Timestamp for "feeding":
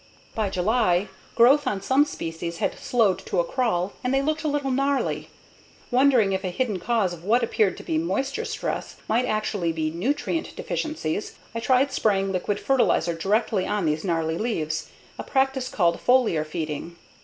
16.47-16.95